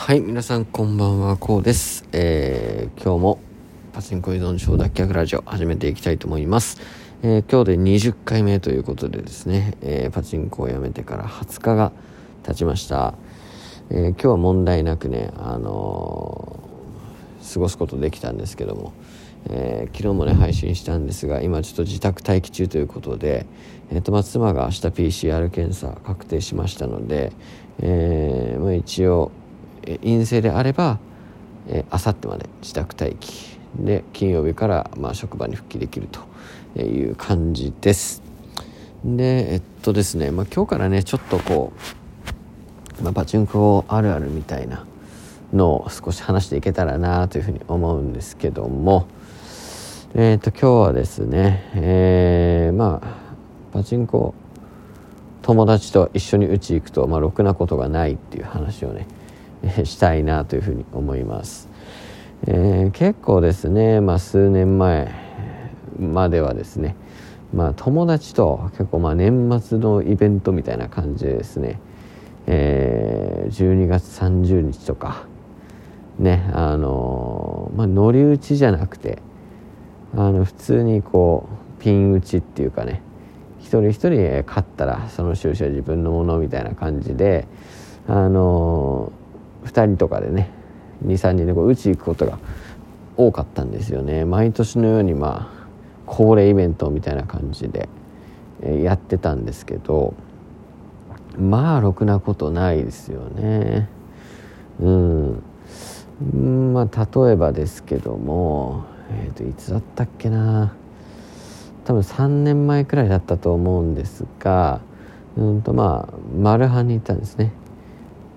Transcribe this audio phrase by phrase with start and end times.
[0.00, 2.08] はい、皆さんこんばんは、こうです。
[2.12, 3.40] えー、今日も
[3.92, 6.80] パチンコ依存症脱却ラジオ始めていきたいと思います。
[7.22, 11.92] えー、今日で20回目ということでですね、えーパチンコをやめてから20日が
[12.44, 13.14] 経ちました。
[13.90, 16.60] えー今日は問題なくね、あの
[17.52, 18.92] 過ごすことできたんですけども、
[19.50, 23.46] えー昨日もね配信したんですが今ちょっと自宅待機中ということで、
[23.90, 27.32] えーとまあ、妻が明日 PCR 検査確定しましたので、
[27.80, 29.32] えーまあ、一応
[30.02, 30.98] 陰性であれば
[31.68, 33.58] えー、明後日まで自宅待機。
[33.78, 36.08] で金曜日から、まあ、職場に復帰できる
[36.74, 38.22] という感じです。
[39.04, 41.72] でえっとですね、まあ、今日からねちょっとこ
[43.00, 44.86] う、まあ、パチンコあるあるみたいな
[45.52, 49.06] のを少し話していけたらなというふうに思うんですけども。
[50.14, 53.08] えっと今日はですねえーまあ
[53.74, 54.34] パチンコ
[55.42, 59.06] 友達と一緒にうち行くと、まあ、ろくなことがないっていう話をね
[59.84, 61.68] したいなというふうに思います、
[62.46, 65.12] えー結構ですね、まあ、数年前
[65.98, 66.96] まではですね、
[67.52, 71.80] まあ、友達と結構まあ年末のイベントみたいな感じでですね、
[72.46, 75.26] えー12月30日とか
[76.18, 79.18] ねあのーまあ乗り打ちじゃなくて
[80.14, 83.02] あの普通にこうピン打ちっていうかね
[83.58, 87.46] 一人一人勝ったらその収支は自分のものみたいな感じで
[88.08, 89.12] あの、
[89.68, 90.50] 2人とかでね
[91.06, 92.38] 23人でこう打ち行くことが
[93.16, 94.24] 多かったんですよね。
[94.24, 95.66] 毎年のようにまあ
[96.06, 97.88] 恒例イベントみたいな感じで、
[98.62, 100.14] やってたんですけど
[101.38, 103.88] まあろくなことないですよね。
[104.80, 105.42] うん。
[106.72, 110.74] まあ例えばですけどもえっ、といつだったっけな。
[111.84, 114.82] 多分3年前くらいだったと思うんですが
[115.38, 117.52] うんとまあマルハに行ったんですね。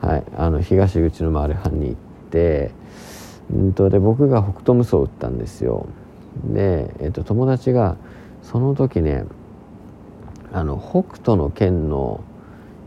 [0.00, 0.24] はい。
[0.36, 1.94] あの東口のマルハンに行っ
[2.30, 2.72] て
[3.52, 5.86] うんとで僕が北斗無双を打ったんですよ。
[6.44, 7.96] で、えっと友達が
[8.42, 9.24] その時ね
[10.52, 12.22] あの北斗の拳の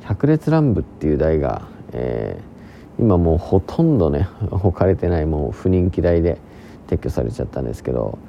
[0.01, 2.51] 百列乱舞っていう台が、えー
[2.99, 6.37] 今もうほとんどね置かれてないもう不人気台で
[6.87, 8.19] 撤去されちゃったんですけど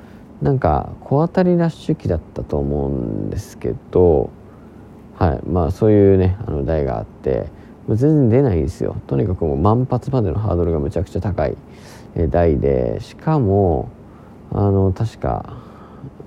[0.41, 4.31] なんか小当たりラッシュ機だったと思うんですけど
[5.19, 5.41] はい。
[5.47, 7.49] まあそういうねあの台があって
[7.89, 8.97] 全然出ないですよ。
[9.07, 11.57] とにかくもう万発までのハードルがむちゃくちゃ高い
[12.31, 12.99] 台で。
[13.01, 13.89] しかも
[14.53, 15.57] あの確か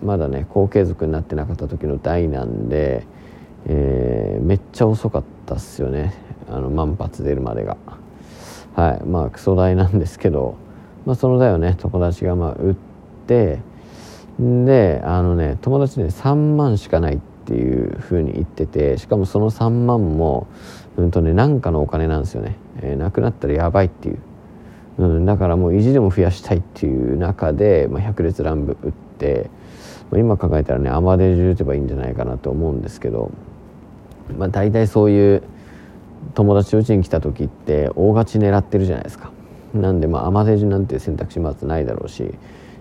[0.04, 3.06] まだね後継続になってなかった時の台なんで、
[3.68, 6.14] えーめっちゃ遅かったっすよね。
[6.50, 7.78] あの万発出るまでが。
[8.76, 9.04] はい。
[9.06, 10.56] まあクソ台なんですけど、
[11.06, 12.76] まあ、その台をね友達がまあ打っ
[13.28, 13.60] て
[14.40, 20.48] であのね友達ね3万しかないってていう風に言っててしかもその3万も
[20.98, 24.20] うんとねなんかのお金なんですよね、えーなくなったらやばいっていう。
[24.98, 29.50] うん、だからもう意地でも増やしたいっていう中で、まあ、百列乱舞打って、
[30.10, 33.30] まあ、今考えたらねアマデジュ打てばいいんじゃないかなと思うんですけど、
[34.38, 35.44] まあ、大体そういう
[36.34, 39.32] 友達うちに来た時って大勝ち狙ってるじゃないですか。
[39.74, 42.34] なんでまあアマデジュなんて選択肢まずないだろうし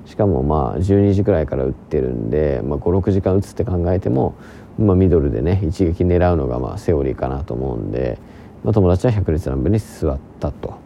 [0.07, 4.35] しかもまあ12時くらいから打ってるんで、まあ、56時間打つって考えても、
[4.79, 8.19] まあ、ミドルでね一撃狙うのがまあセオリーかなと思うんで、
[8.65, 10.79] まあ、友達は百列乱舞に座ったと。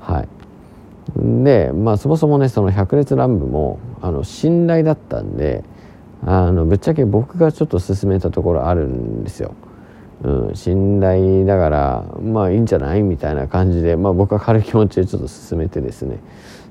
[0.00, 0.28] はい
[1.16, 5.64] でまあそもそもねその百列乱舞もあの信頼だったんで
[6.24, 9.54] あのぶっちゃけ僕がちょっと勧めたところあるんですよ。
[10.22, 16.18] うん、信頼だからまあいいんじゃないみたいな感じで、まあ、僕は軽い気持ちでちょっと勧めてですね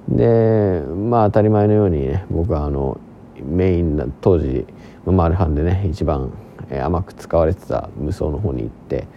[0.07, 2.99] でまあ当たり前のようにね僕はあの
[3.43, 4.65] メインな当時
[5.05, 6.31] まあマルハンでね一番
[6.71, 9.07] 甘く使われてた無双の方に行って、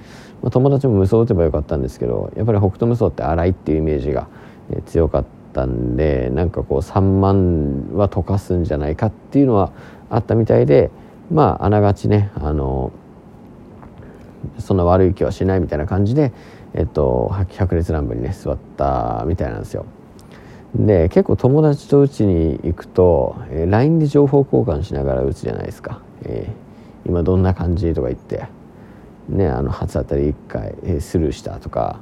[0.42, 4.28] まあ、友達も無双打てばよかったんですけどやっぱり北斗無双って荒いっていうイメージが、
[4.86, 9.72] 強かったんでなんかこう3万は溶かすんじゃないかっていうのは
[10.08, 10.90] あったみたいで
[11.30, 12.92] まああながちねあの
[14.58, 16.32] そんな悪い気はしないみたいな感じで、
[16.74, 19.84] えっと、百列乱舞にね座ったみたいなんですよ。
[20.74, 26.72] で結構友達とうちに行くと、えー LINE で情報交換しながら打つじゃないですか、えー
[27.04, 28.46] 今どんな感じとか言って。
[29.28, 32.00] ねあの初当たり1回、えースルーしたとか。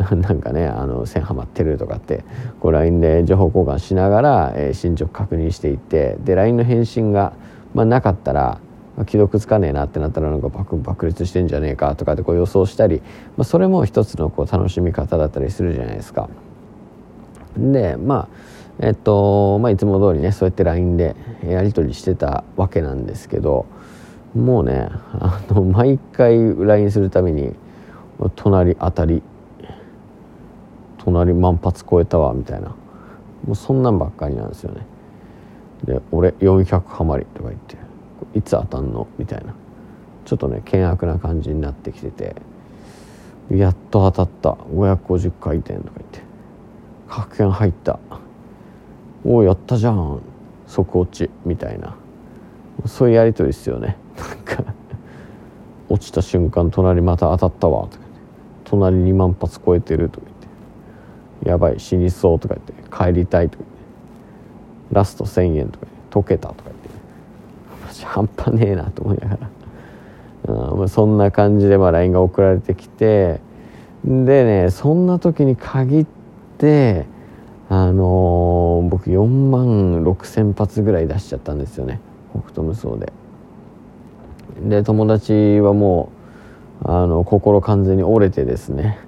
[0.16, 2.24] なんかねあの線はまってるとかって
[2.58, 6.16] こう LINE で情報交換しながら、えー進捗確認していって。
[6.24, 7.34] で LINE の返信が、
[7.74, 8.60] まあ、なかったら
[8.96, 13.02] まあ既読つかねえなってなったらなんか爆爆裂してんじゃねえかとかってこう予想したり、
[13.36, 16.30] まあ、それも一つのこう楽しみ方だったりするじゃないですか。
[17.56, 18.28] でま
[18.80, 23.66] あえっとまあいつも通りねそうやって LINE でやり取りしてたわけなんですけど
[24.34, 24.88] もうね
[25.18, 27.54] あの毎回 LINE するために
[28.36, 29.22] 隣当たり
[30.98, 32.74] 隣万発超えたわみたいな。
[33.46, 34.82] もうそんなんばっかりなんですよね。
[35.84, 37.78] で俺400ハマりとか言って
[38.34, 39.08] いつ当たんの？
[39.16, 39.54] みたいな。
[40.26, 42.36] ちょっとね険悪な感じになってきてて
[43.50, 44.62] やっと当たった。
[44.74, 46.29] 550回転とか言って。
[47.10, 47.98] 確変入った。
[49.24, 50.22] おおやったじゃん。
[50.68, 51.28] 即落ち。
[51.44, 51.96] みたいな。
[52.86, 53.96] そういうやり取りですよね。
[54.16, 54.72] なんか。
[55.88, 57.88] 落ちた瞬間隣また当たったわ。
[57.88, 58.20] とか言って
[58.64, 60.36] 隣2万発超えてるとか言っ
[61.42, 61.48] て。
[61.50, 62.96] やばい死にそうとか言って。
[62.96, 64.94] 帰りたいとか言って。
[64.94, 66.88] ラスト1000円とか溶けたとか言って。
[67.86, 69.38] マジ半端ねえなと思いなが
[70.46, 73.40] ら、うん、そんな感じでまあ LINE が送られてきて。
[74.04, 76.19] でねそんな時に限って
[77.68, 82.00] あのー、僕4万6千発ぐらい出しちゃったんですよね。
[82.32, 83.12] 北斗無双で。
[84.68, 86.10] で友達はも
[86.84, 88.98] うあの心完全に折れてですね。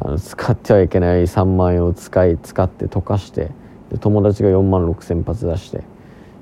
[0.00, 3.50] あの使ってはいけない3万円を使い使って溶かして
[3.90, 5.84] で友達が4万6千発出して。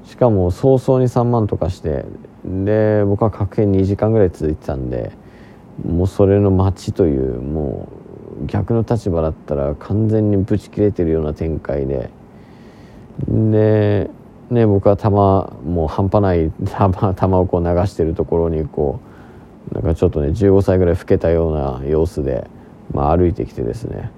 [0.04, 2.04] しかも早々に3万とかして
[2.44, 5.12] で僕は確変2時間ぐらい続いてたんで
[5.86, 8.01] もうそれの待ちというもう
[8.46, 12.10] 逆の立場だったら完全にブチ切れてるような展開で。
[13.28, 14.10] で、
[14.50, 19.00] ね、僕は球もう半端ない球球をこう流してるところにこ
[19.70, 22.46] うなんかちょっとね15歳ぐらい老けたような様子で、
[22.92, 24.10] まあ、歩いてきてですね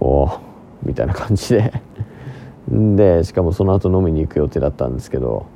[0.00, 0.40] おお
[0.82, 1.72] みたいな感じで。
[2.70, 5.46] でしかもその後飲みに行く予定だったんですけど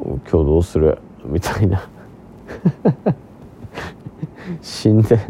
[0.00, 0.98] 今日どうする？
[1.24, 1.88] みたいな。
[4.62, 5.22] 死んでも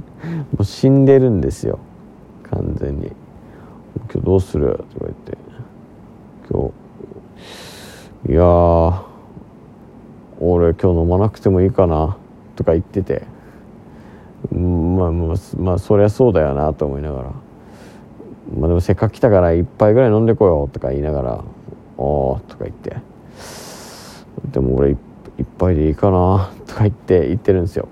[0.61, 1.79] う死んでるんですよ。
[2.51, 3.13] 完全に
[4.13, 5.39] 「今日どうする?」とか言って
[6.51, 6.71] 「今
[8.27, 9.03] 日いや
[10.41, 12.17] 俺今日飲まなくてもいいかな」
[12.57, 13.23] とか言ってて。
[14.53, 17.33] まあまあまあそりゃそうだよなと思いながら。
[18.57, 20.69] まあでもせっかく来たから一杯ぐらい飲んでこよう。
[20.69, 21.45] とか言いながら
[21.99, 22.97] 「おお」とか言って。
[24.53, 24.97] でも俺
[25.37, 26.51] 一杯でいいかな。
[26.67, 27.89] とか言って言ってるんですよ。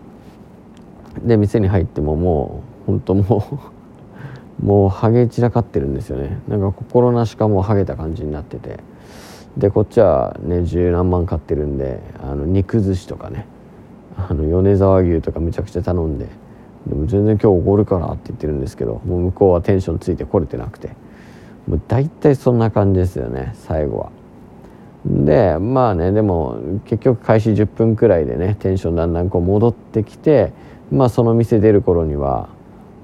[1.23, 3.61] で店に入ってももう本当も
[4.61, 6.39] う もうハゲ散らかってるんですよね。
[6.49, 8.79] なんか心なしかもうハゲた感じになってて。
[9.57, 13.47] でこっちはね十何万買ってるんであの肉寿司とかね。
[14.17, 16.27] あの米沢牛とかめちゃくちゃ頼んで。
[16.87, 20.91] でも全然今日おごるからって言ってるんですけどもう向こうはテンションついてこれてなくて。
[21.67, 24.11] もう大体そんな感じですよね最後は。
[25.07, 30.53] でまあねでも結局開始10分くらいでねテンションだんだんこう戻ってきて
[30.91, 32.49] まあその店出る頃には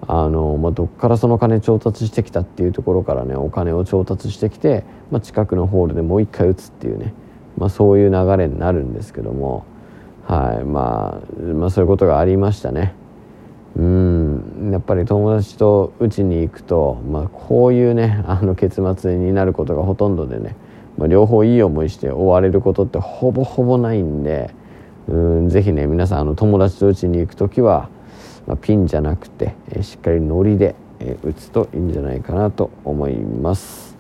[0.07, 7.15] あの、まあ、どっからその金調達してきたっていうところからねお金を調達してきて、まあ、近くのホールでもう一回打つっていうね、
[7.57, 9.65] まあ、そういう流れになるんですけども、
[10.27, 12.95] はいまあ、まあそういうことがありましたね。
[13.77, 20.57] うんやっぱり友達と打ちに行くと、まあ、こういうねあの結末になることがほとんどでね、
[20.99, 24.53] まあ、両方いい思いして終われることってほぼほぼないんで
[25.09, 27.89] うんぜひね皆さんあの友達と打ちに行く時は、
[28.47, 33.97] まあ、ピンじゃなくて、え、しっかりノリで、え、打つといいんじゃないかなと思います。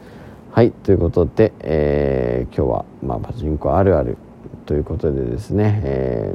[0.53, 4.17] はいということで、えー、今日は、まあ、パチンコあるある
[4.67, 6.35] ということでですね、え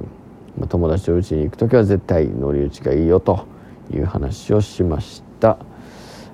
[0.58, 3.46] まあ、友達と打ちに行く時は絶対乗り打ちがいいよと
[3.94, 5.58] いう話をしました。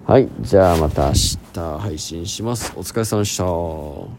[0.05, 2.73] はいじゃあまた明日配信します。
[2.75, 4.11] お疲れ様でした。